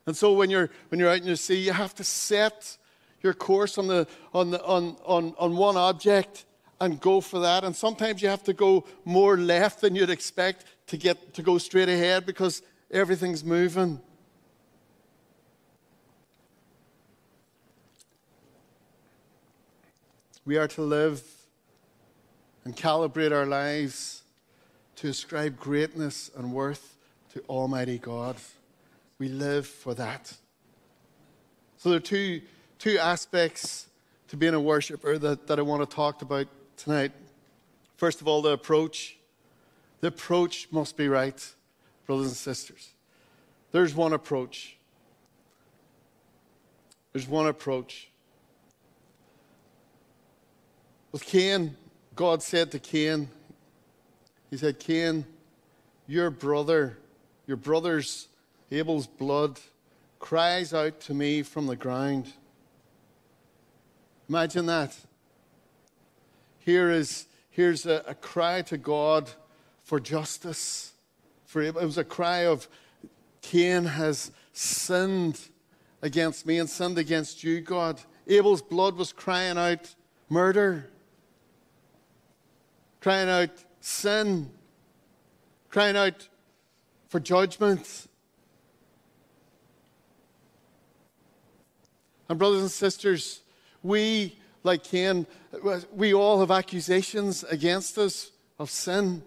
[0.06, 2.78] And so when you're, when you're out in the sea, you have to set
[3.22, 6.46] your course on, the, on, the, on, on, on one object
[6.80, 7.64] and go for that.
[7.64, 11.58] And sometimes you have to go more left than you'd expect to get to go
[11.58, 12.62] straight ahead because
[12.92, 14.00] everything's moving.
[20.48, 21.22] we are to live
[22.64, 24.24] and calibrate our lives
[24.96, 26.96] to ascribe greatness and worth
[27.34, 28.38] to Almighty God.
[29.20, 30.34] We live for that.
[31.76, 32.42] So there are two,
[32.80, 33.88] two aspects
[34.30, 37.12] to being a worshiper that, that I want to talk about tonight.
[37.98, 39.18] First of all, the approach.
[40.00, 41.54] The approach must be right,
[42.06, 42.94] brothers and sisters.
[43.72, 44.78] There's one approach.
[47.12, 48.10] There's one approach.
[51.12, 51.76] With Cain,
[52.16, 53.30] God said to Cain,
[54.52, 55.26] He said, Cain,
[56.08, 57.00] your brother,
[57.48, 58.28] your brother's
[58.72, 59.60] Abel's blood
[60.20, 62.34] cries out to me from the ground.
[64.30, 64.96] Imagine that.
[66.68, 69.30] Here is, here's a, a cry to God
[69.84, 70.92] for justice.
[71.46, 72.68] For it was a cry of
[73.42, 75.40] Cain has sinned
[76.02, 78.02] against me and sinned against you, God.
[78.28, 79.96] Abel's blood was crying out
[80.28, 80.90] murder,
[83.00, 84.52] crying out sin,
[85.70, 86.28] crying out
[87.08, 88.10] for judgment.
[92.28, 93.40] And, brothers and sisters,
[93.82, 94.36] we,
[94.68, 95.26] like Cain,
[95.92, 99.24] we all have accusations against us of sin.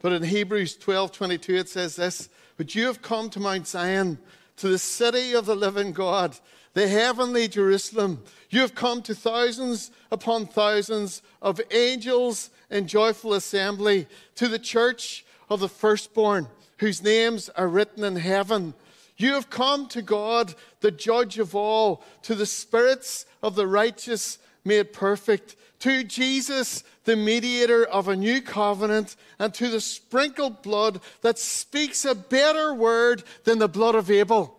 [0.00, 4.18] But in Hebrews 12 22, it says this But you have come to Mount Zion,
[4.56, 6.36] to the city of the living God,
[6.72, 8.22] the heavenly Jerusalem.
[8.50, 15.24] You have come to thousands upon thousands of angels in joyful assembly, to the church
[15.48, 18.74] of the firstborn, whose names are written in heaven.
[19.16, 24.38] You have come to God, the judge of all, to the spirits of the righteous
[24.64, 31.00] made perfect, to Jesus, the mediator of a new covenant, and to the sprinkled blood
[31.20, 34.58] that speaks a better word than the blood of Abel.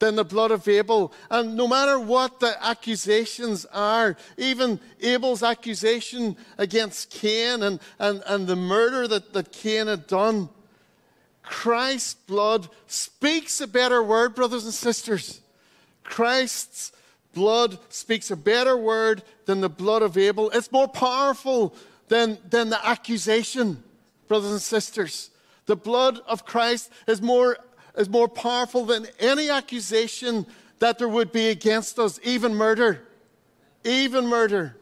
[0.00, 1.12] Than the blood of Abel.
[1.30, 8.48] And no matter what the accusations are, even Abel's accusation against Cain and, and, and
[8.48, 10.48] the murder that, that Cain had done,
[11.42, 15.40] Christ's blood speaks a better word, brothers and sisters.
[16.04, 16.92] Christ's
[17.34, 20.50] blood speaks a better word than the blood of Abel.
[20.50, 21.74] It's more powerful
[22.08, 23.82] than, than the accusation,
[24.28, 25.30] brothers and sisters.
[25.66, 27.56] The blood of Christ is more,
[27.96, 30.46] is more powerful than any accusation
[30.78, 33.02] that there would be against us, even murder.
[33.84, 34.76] Even murder.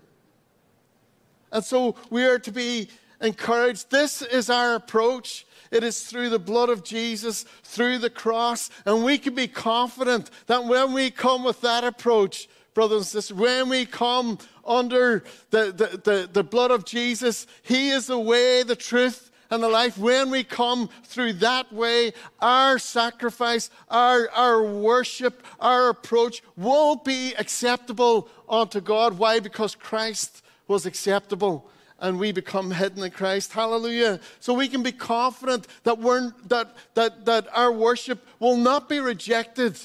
[1.52, 2.88] And so we are to be
[3.20, 3.90] encouraged.
[3.90, 5.46] This is our approach.
[5.70, 10.30] It is through the blood of Jesus, through the cross, and we can be confident
[10.46, 15.66] that when we come with that approach, brothers and sisters, when we come under the,
[15.72, 19.98] the, the, the blood of Jesus, He is the way, the truth, and the life.
[19.98, 27.34] When we come through that way, our sacrifice, our, our worship, our approach won't be
[27.34, 29.18] acceptable unto God.
[29.18, 29.40] Why?
[29.40, 31.68] Because Christ was acceptable
[32.00, 33.52] and we become hidden in Christ.
[33.52, 34.20] Hallelujah.
[34.40, 39.00] So we can be confident that, we're, that, that, that our worship will not be
[39.00, 39.78] rejected.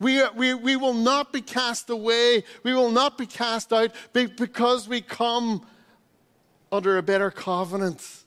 [0.00, 2.44] We, we, we will not be cast away.
[2.62, 5.66] We will not be cast out because we come
[6.72, 8.24] under a better covenant,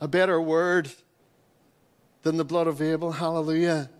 [0.00, 0.90] a better word
[2.22, 3.12] than the blood of Abel.
[3.12, 3.90] Hallelujah.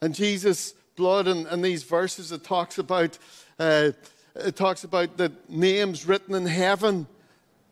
[0.00, 3.18] And Jesus' blood in, in these verses, it talks about.
[3.56, 3.92] Uh,
[4.34, 7.06] it talks about the names written in heaven.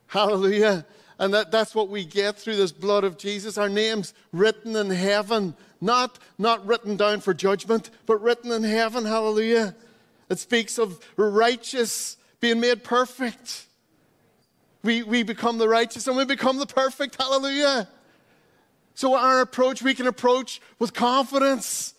[0.06, 0.86] Hallelujah.
[1.18, 3.58] And that, that's what we get through this blood of Jesus.
[3.58, 9.04] Our names written in heaven, not, not written down for judgment, but written in heaven.
[9.04, 9.74] Hallelujah.
[10.28, 13.66] It speaks of righteous being made perfect.
[14.82, 17.20] We, we become the righteous and we become the perfect.
[17.20, 17.88] Hallelujah.
[18.94, 21.94] So, our approach, we can approach with confidence.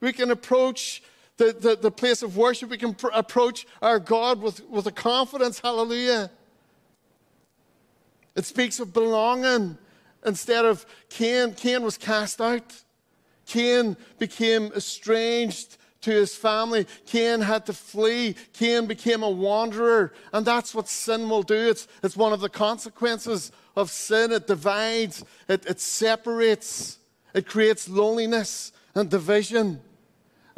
[0.00, 1.02] We can approach
[1.40, 2.68] the, the, the place of worship.
[2.68, 5.58] We can pr- approach our God with, with a confidence.
[5.58, 6.30] Hallelujah.
[8.36, 9.78] It speaks of belonging
[10.24, 11.54] instead of Cain.
[11.54, 12.82] Cain was cast out.
[13.46, 16.86] Cain became estranged to his family.
[17.06, 18.36] Cain had to flee.
[18.52, 20.12] Cain became a wanderer.
[20.34, 21.70] And that's what sin will do.
[21.70, 24.30] It's, it's one of the consequences of sin.
[24.30, 26.98] It divides, it, it separates,
[27.32, 29.80] it creates loneliness and division.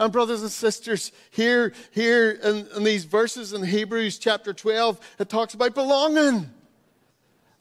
[0.03, 5.29] And brothers and sisters, here, here in, in these verses in Hebrews chapter 12, it
[5.29, 6.51] talks about belonging.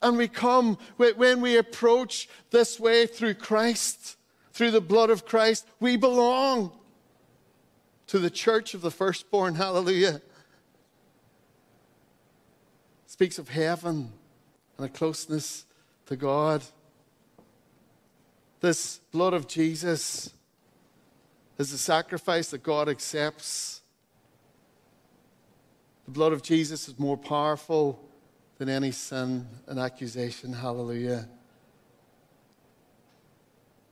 [0.02, 4.16] And we come, when we approach this way through Christ,
[4.52, 6.72] through the blood of Christ, we belong
[8.08, 9.54] to the church of the firstborn.
[9.54, 10.20] Hallelujah.
[13.06, 14.10] speaks of heaven
[14.78, 15.64] and a closeness
[16.06, 16.64] to God.
[18.58, 20.34] This blood of Jesus
[21.58, 23.82] is a sacrifice that God accepts.
[26.06, 28.00] The blood of Jesus is more powerful
[28.58, 30.52] than any sin and accusation.
[30.52, 31.28] Hallelujah.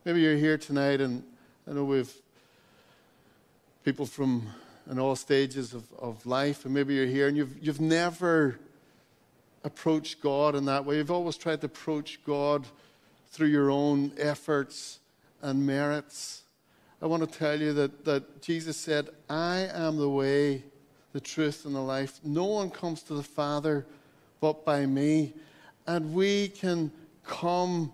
[0.04, 1.22] Maybe you're here tonight, and
[1.68, 2.12] I know we've
[3.84, 4.46] people from
[4.90, 8.58] in all stages of, of life, and maybe you're here and you've, you've never
[9.62, 10.96] approached God in that way.
[10.96, 12.66] You've always tried to approach God
[13.30, 14.98] through your own efforts
[15.42, 16.42] and merits.
[17.02, 20.64] I want to tell you that, that Jesus said, I am the way,
[21.12, 22.20] the truth, and the life.
[22.22, 23.86] No one comes to the Father
[24.40, 25.32] but by me.
[25.86, 26.92] And we can
[27.24, 27.92] come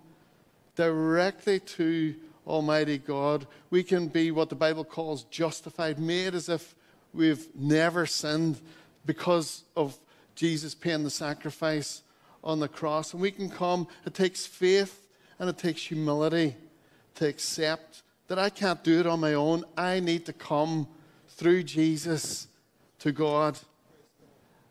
[0.75, 3.47] directly to Almighty God.
[3.69, 6.75] We can be what the Bible calls justified, made as if
[7.13, 8.59] we've never sinned
[9.05, 9.97] because of
[10.35, 12.03] Jesus paying the sacrifice
[12.43, 13.13] on the cross.
[13.13, 15.07] And we can come, it takes faith
[15.39, 16.55] and it takes humility
[17.15, 19.63] to accept that I can't do it on my own.
[19.77, 20.87] I need to come
[21.29, 22.47] through Jesus
[22.99, 23.57] to God.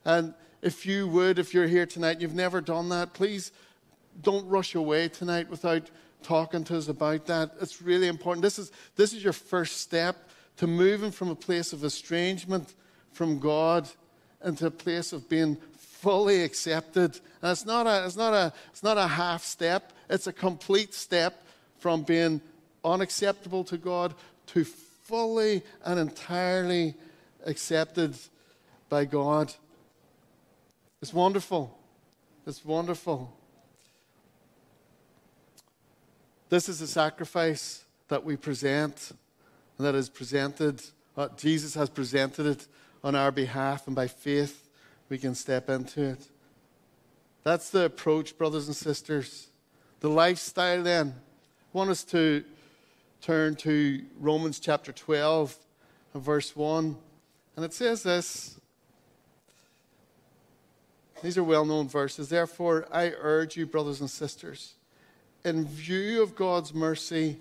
[0.04, 3.52] And if you would, if you're here tonight, you've never done that, please
[4.22, 5.90] don't rush away tonight without
[6.22, 7.52] talking to us about that.
[7.60, 8.42] It's really important.
[8.42, 12.74] This is, this is your first step to moving from a place of estrangement
[13.12, 13.88] from God
[14.44, 17.18] into a place of being fully accepted.
[17.42, 20.94] And it's not a, it's not a, it's not a half step, it's a complete
[20.94, 21.42] step
[21.78, 22.40] from being
[22.92, 24.14] unacceptable to God
[24.48, 26.94] to fully and entirely
[27.44, 28.16] accepted
[28.88, 29.52] by God.
[31.02, 31.78] It's wonderful.
[32.46, 33.36] It's wonderful.
[36.48, 39.12] This is a sacrifice that we present
[39.78, 40.82] and that is presented.
[41.16, 42.66] Uh, Jesus has presented it
[43.02, 44.68] on our behalf, and by faith
[45.08, 46.28] we can step into it.
[47.42, 49.48] That's the approach, brothers and sisters.
[50.00, 51.14] The lifestyle, then.
[51.74, 52.44] I want us to
[53.26, 55.56] turn to Romans chapter 12
[56.14, 56.96] and verse 1.
[57.56, 58.60] And it says this.
[61.24, 62.28] These are well known verses.
[62.28, 64.74] Therefore, I urge you, brothers and sisters,
[65.44, 67.38] in view of God's mercy,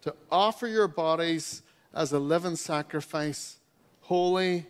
[0.00, 1.62] to offer your bodies
[1.94, 3.58] as a living sacrifice,
[4.00, 4.66] holy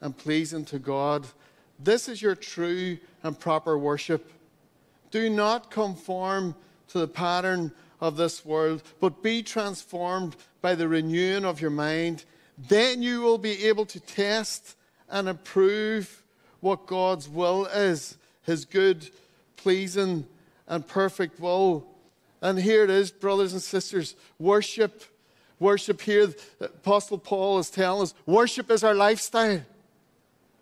[0.00, 1.26] and pleasing to God.
[1.80, 4.30] This is your true and proper worship.
[5.10, 6.54] Do not conform
[6.90, 12.24] to the pattern of this world, but be transformed by the renewing of your mind.
[12.58, 14.76] Then you will be able to test
[15.08, 16.22] and approve
[16.60, 19.08] what God's will is his good,
[19.56, 20.26] pleasing,
[20.68, 21.86] and perfect will.
[22.40, 25.04] And here it is, brothers and sisters worship.
[25.58, 29.62] Worship here, Apostle Paul is telling us worship is our lifestyle.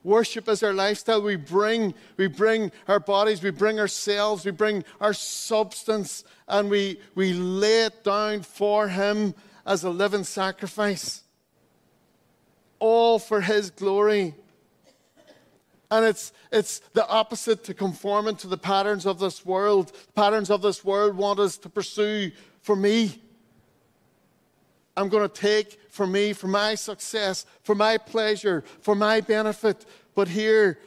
[0.04, 1.22] Worship is our lifestyle.
[1.22, 7.00] We bring, we bring our bodies, we bring ourselves, we bring our substance, and we,
[7.14, 9.34] we lay it down for Him
[9.66, 11.22] as a living sacrifice.
[12.78, 14.34] All for His glory.
[15.90, 19.88] And it's, it's the opposite to conforming to the patterns of this world.
[19.88, 22.30] The patterns of this world want us to pursue
[22.60, 23.22] for me.
[24.96, 29.84] I'm going to take for me, for my success, for my pleasure, for my benefit.
[30.14, 30.78] But here,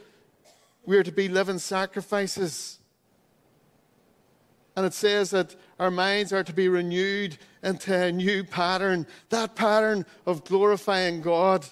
[0.86, 2.80] we are to be living sacrifices.
[4.76, 9.56] And it says that our minds are to be renewed into a new pattern, that
[9.56, 11.66] pattern of glorifying God.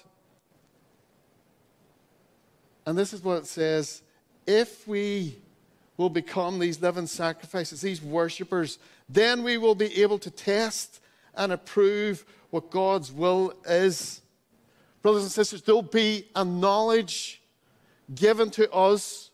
[2.84, 4.02] And this is what it says
[4.46, 5.38] if we
[5.96, 8.78] will become these living sacrifices, these worshippers,
[9.08, 11.00] then we will be able to test
[11.36, 14.20] and approve what God's will is.
[15.02, 17.42] Brothers and sisters, there'll be a knowledge
[18.14, 19.30] given to us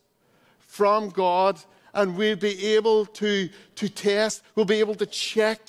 [0.59, 1.61] from God,
[1.94, 5.61] and we'll be able to, to test, we'll be able to check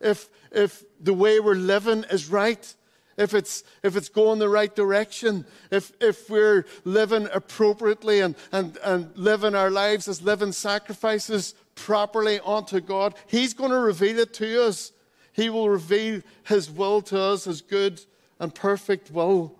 [0.00, 2.74] if, if the way we're living is right,
[3.16, 8.78] if it's, if it's going the right direction, if, if we're living appropriately and, and,
[8.82, 13.14] and living our lives as living sacrifices properly unto God.
[13.26, 14.92] He's going to reveal it to us.
[15.32, 18.00] He will reveal His will to us, His good
[18.38, 19.54] and perfect will.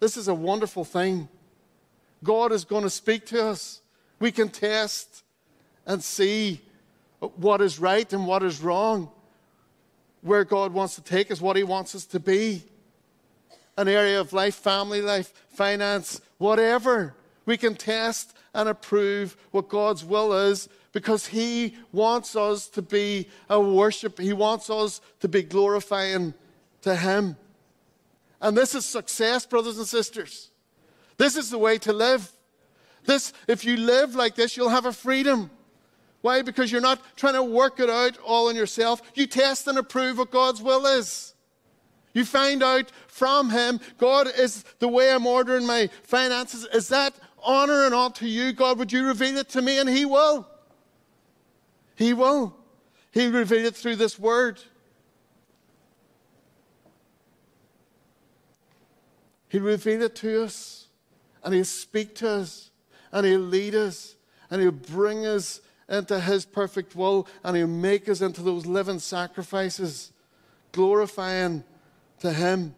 [0.00, 1.28] This is a wonderful thing.
[2.24, 3.80] God is going to speak to us.
[4.18, 5.24] We can test
[5.86, 6.60] and see
[7.18, 9.10] what is right and what is wrong,
[10.22, 12.62] where God wants to take us, what He wants us to be.
[13.76, 17.14] An area of life, family life, finance, whatever.
[17.46, 23.28] We can test and approve what God's will is because He wants us to be
[23.48, 24.18] a worship.
[24.18, 26.34] He wants us to be glorifying
[26.82, 27.36] to Him.
[28.40, 30.50] And this is success, brothers and sisters.
[31.18, 32.30] This is the way to live.
[33.04, 35.50] This, if you live like this, you'll have a freedom.
[36.22, 36.42] Why?
[36.42, 39.00] Because you're not trying to work it out all on yourself.
[39.14, 41.34] You test and approve what God's will is.
[42.12, 46.66] You find out from Him, God is the way I'm ordering my finances.
[46.74, 48.52] Is that honor and all to you?
[48.52, 49.78] God, would you reveal it to me?
[49.78, 50.46] And He will.
[52.00, 52.56] He will.
[53.12, 54.58] He reveal it through this word.
[59.50, 60.86] He'll reveal it to us,
[61.44, 62.70] and He'll speak to us,
[63.12, 64.16] and He'll lead us,
[64.48, 68.98] and He'll bring us into His perfect will, and He'll make us into those living
[68.98, 70.10] sacrifices,
[70.72, 71.64] glorifying
[72.20, 72.74] to Him.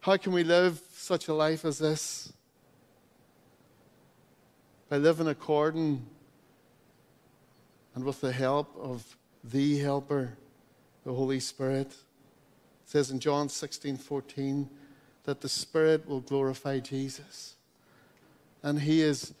[0.00, 2.33] How can we live such a life as this?
[4.94, 6.06] By in according
[7.96, 10.36] and with the help of the Helper
[11.04, 11.88] the Holy Spirit.
[11.88, 11.96] It
[12.84, 14.70] says in John 16 14
[15.24, 17.56] that the Spirit will glorify Jesus.
[18.62, 19.34] And He is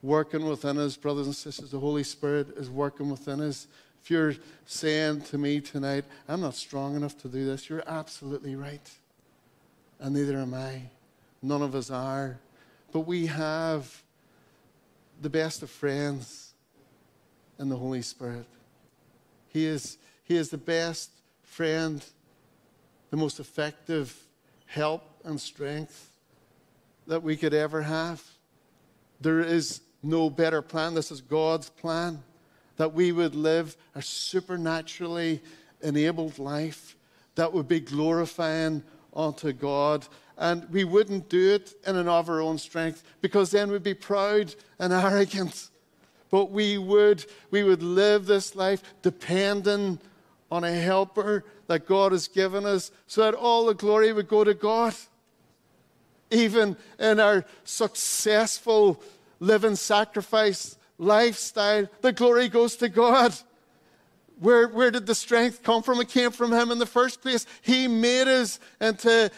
[0.00, 1.72] working within us, brothers and sisters.
[1.72, 3.66] The Holy Spirit is working within us.
[4.00, 8.54] If you're saying to me tonight, I'm not strong enough to do this, you're absolutely
[8.54, 8.88] right.
[9.98, 10.82] And neither am I.
[11.42, 12.38] None of us are.
[12.92, 14.04] But we have
[15.20, 16.54] the best of friends
[17.58, 18.46] in the Holy Spirit.
[19.48, 21.10] He is he is the best
[21.42, 22.04] friend,
[23.10, 24.16] the most effective
[24.66, 26.10] help and strength
[27.08, 28.22] that we could ever have.
[29.20, 30.94] There is no better plan.
[30.94, 32.22] This is God's plan
[32.76, 35.42] that we would live a supernaturally
[35.82, 36.96] enabled life
[37.34, 38.82] that would be glorifying
[39.14, 40.06] unto God.
[40.40, 43.94] And we wouldn't do it in and of our own strength because then we'd be
[43.94, 45.68] proud and arrogant.
[46.30, 50.00] But we would, we would live this life depending
[50.50, 54.42] on a helper that God has given us so that all the glory would go
[54.42, 54.94] to God.
[56.30, 59.02] Even in our successful
[59.40, 63.34] living sacrifice lifestyle, the glory goes to God.
[64.38, 66.00] Where, where did the strength come from?
[66.00, 67.44] It came from Him in the first place.
[67.60, 69.30] He made us into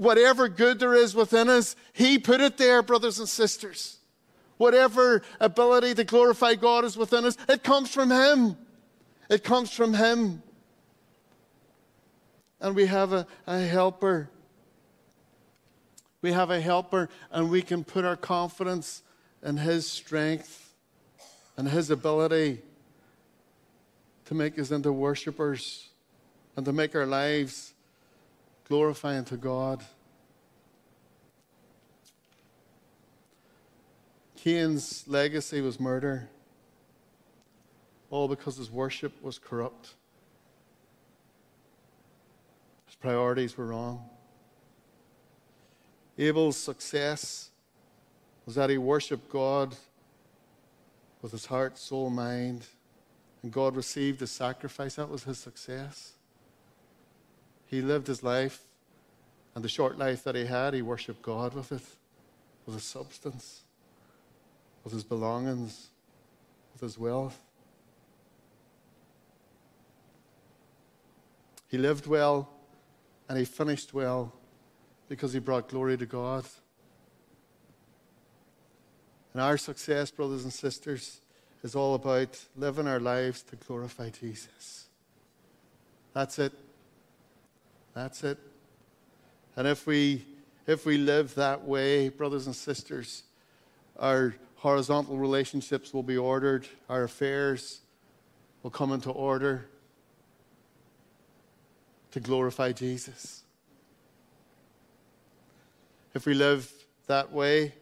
[0.00, 1.76] whatever good there is within us.
[1.92, 3.98] He put it there, brothers and sisters.
[4.56, 8.56] Whatever ability to glorify God is within us, it comes from Him.
[9.28, 10.42] It comes from Him.
[12.60, 14.30] And we have a, a helper.
[16.22, 19.02] We have a helper, and we can put our confidence
[19.42, 20.72] in His strength
[21.58, 22.62] and His ability
[24.26, 25.90] to make us into worshippers
[26.56, 27.69] and to make our lives
[28.70, 29.82] glorifying to God.
[34.36, 36.30] Cain's legacy was murder
[38.10, 39.94] all because his worship was corrupt.
[42.86, 44.08] His priorities were wrong.
[46.16, 47.50] Abel's success
[48.46, 49.74] was that he worshiped God
[51.22, 52.68] with his heart, soul, mind,
[53.42, 54.94] and God received his sacrifice.
[54.94, 56.12] That was his success.
[57.70, 58.64] He lived his life,
[59.54, 61.84] and the short life that he had, he worshiped God with it,
[62.66, 63.62] with his substance,
[64.82, 65.90] with his belongings,
[66.72, 67.38] with his wealth.
[71.68, 72.48] He lived well
[73.28, 74.34] and he finished well
[75.08, 76.44] because he brought glory to God.
[79.32, 81.20] And our success, brothers and sisters,
[81.62, 84.88] is all about living our lives to glorify Jesus.
[86.12, 86.52] That's it.
[87.94, 88.38] That's it.
[89.56, 90.24] And if we
[90.66, 93.24] if we live that way, brothers and sisters,
[93.98, 97.80] our horizontal relationships will be ordered, our affairs
[98.62, 99.66] will come into order,
[102.12, 103.42] to glorify Jesus.
[106.14, 106.70] If we live
[107.06, 107.74] that way,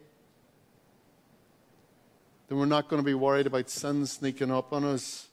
[2.47, 5.27] then we're not going to be worried about sin sneaking up on us,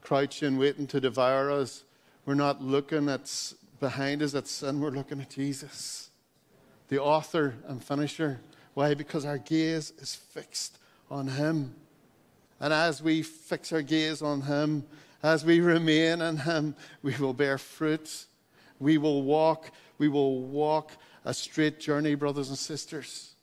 [0.00, 1.84] crouching, waiting to devour us.
[2.24, 6.10] We're not looking at behind us at sin, we're looking at Jesus,
[6.88, 8.40] the author and finisher.
[8.74, 8.94] Why?
[8.94, 10.78] Because our gaze is fixed
[11.10, 11.74] on Him.
[12.60, 14.84] And as we fix our gaze on Him,
[15.22, 18.26] as we remain in Him, we will bear fruit.
[18.78, 20.92] We will walk, we will walk
[21.24, 23.34] a straight journey, brothers and sisters.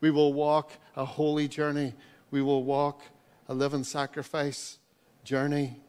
[0.00, 1.94] We will walk a holy journey.
[2.30, 3.02] We will walk
[3.48, 4.78] a living sacrifice
[5.24, 5.80] journey.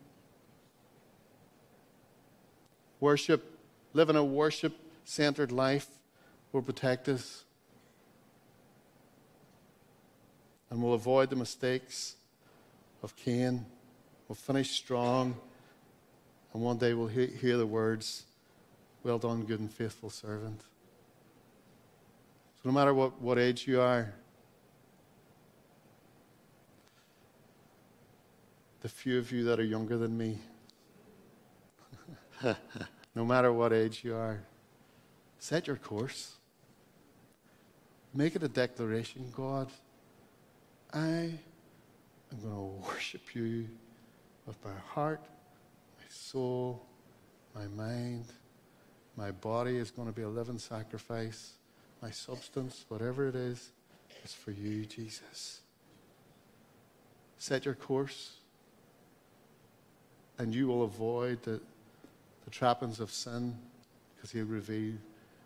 [2.99, 3.57] Worship,
[3.93, 4.73] living a worship
[5.03, 5.87] centered life
[6.51, 7.43] will protect us
[10.69, 12.15] and we'll avoid the mistakes
[13.03, 13.65] of Cain.
[14.27, 15.37] We'll finish strong,
[16.53, 18.25] and one day we'll he- hear the words,
[19.03, 20.61] Well done, good and faithful servant.
[22.61, 24.13] So, no matter what, what age you are,
[28.81, 30.39] the few of you that are younger than me,
[33.15, 34.39] no matter what age you are,
[35.39, 36.33] set your course.
[38.13, 39.69] Make it a declaration God,
[40.93, 43.67] I am going to worship you
[44.45, 45.21] with my heart,
[45.99, 46.85] my soul,
[47.53, 48.25] my mind.
[49.15, 51.53] My body is going to be a living sacrifice.
[52.01, 53.71] My substance, whatever it is,
[54.23, 55.61] is for you, Jesus.
[57.39, 58.37] Set your course,
[60.37, 61.59] and you will avoid the,
[62.47, 63.53] the trappings of sin
[64.15, 64.93] because He'll reveal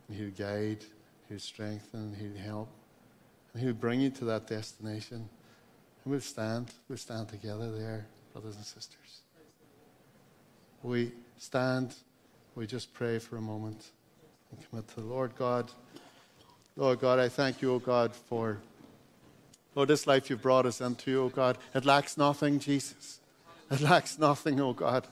[0.08, 0.86] and He'll guide,
[1.28, 2.70] He'll strengthen, He'll help,
[3.54, 5.18] and He'll bring you to that destination.
[5.18, 9.22] And we'll stand, we'll stand together there, brothers and sisters.
[10.84, 11.96] We stand,
[12.54, 13.90] we just pray for a moment
[14.52, 15.72] and commit to the Lord God.
[16.76, 18.60] Lord God, I thank you, O God, for
[19.74, 21.58] Lord, this life you've brought us into, O God.
[21.74, 23.20] It lacks nothing, Jesus.
[23.72, 25.08] It lacks nothing, O God.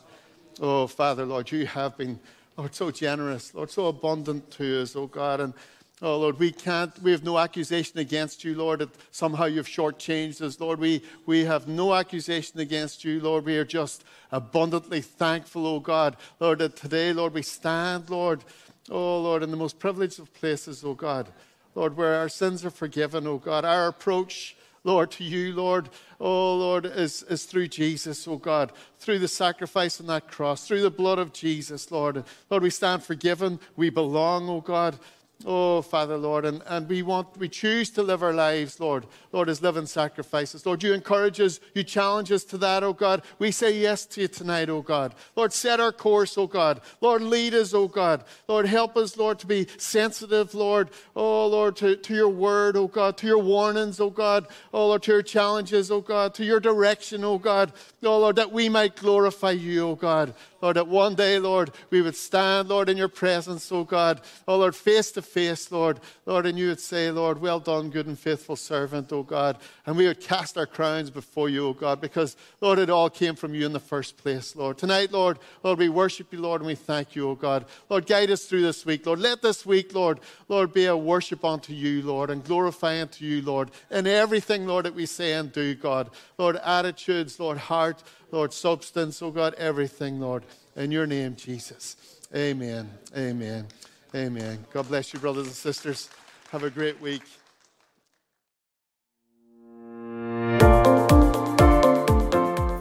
[0.60, 2.20] Oh, Father, Lord, you have been,
[2.58, 5.40] Lord, so generous, Lord, so abundant to us, oh God.
[5.40, 5.54] And
[6.02, 10.42] Oh, Lord, we can't, we have no accusation against you, Lord, that somehow you've shortchanged
[10.42, 10.58] us.
[10.58, 13.44] Lord, we, we have no accusation against you, Lord.
[13.44, 16.16] We are just abundantly thankful, oh God.
[16.40, 18.46] Lord, that today, Lord, we stand, Lord,
[18.90, 21.28] oh, Lord, in the most privileged of places, oh God.
[21.76, 23.66] Lord, where our sins are forgiven, oh God.
[23.66, 29.20] Our approach, Lord, to you, Lord, oh Lord, is, is through Jesus, oh God, through
[29.20, 32.24] the sacrifice on that cross, through the blood of Jesus, Lord.
[32.50, 33.60] Lord, we stand forgiven.
[33.76, 34.98] We belong, oh God.
[35.46, 39.48] Oh, Father, Lord, and, and we want, we choose to live our lives, Lord, Lord,
[39.48, 40.66] as living sacrifices.
[40.66, 43.22] Lord, you encourage us, you challenge us to that, oh God.
[43.40, 45.16] We say yes to you tonight, oh God.
[45.38, 46.82] Lord, set our course, oh God.
[47.00, 48.26] Lord, lead us, oh God.
[48.50, 52.88] Lord, help us, Lord, to be sensitive, Lord, oh Lord, to, to your word, oh
[52.88, 56.60] God, to your warnings, oh God, oh Lord, to your challenges, oh God, to your
[56.60, 57.72] direction, oh God,
[58.04, 60.34] oh Lord, that we might glorify you, oh God.
[60.62, 64.22] Lord, that one day, Lord, we would stand, Lord, in your presence, oh God.
[64.48, 66.00] Oh, Lord, face to face, Lord.
[66.26, 69.58] Lord, and you would say, Lord, well done, good and faithful servant, oh God.
[69.86, 73.36] And we would cast our crowns before you, oh God, because, Lord, it all came
[73.36, 74.78] from you in the first place, Lord.
[74.78, 77.66] Tonight, Lord, Lord, we worship you, Lord, and we thank you, oh God.
[77.90, 79.20] Lord, guide us through this week, Lord.
[79.20, 83.42] Let this week, Lord, Lord, be a worship unto you, Lord, and glorify unto you,
[83.42, 86.10] Lord, in everything, Lord, that we say and do, God.
[86.38, 90.44] Lord, attitudes, Lord, heart, Lord, substance, oh God, everything, Lord.
[90.76, 91.96] In your name, Jesus.
[92.36, 92.90] Amen.
[93.18, 93.68] Amen.
[94.14, 94.66] Amen.
[94.72, 96.10] God bless you, brothers and sisters.
[96.52, 97.24] Have a great week.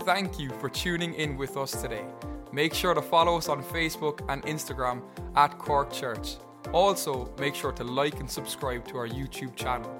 [0.05, 2.05] Thank you for tuning in with us today.
[2.53, 5.03] Make sure to follow us on Facebook and Instagram
[5.37, 6.37] at Cork Church.
[6.73, 9.91] Also, make sure to like and subscribe to our YouTube channel.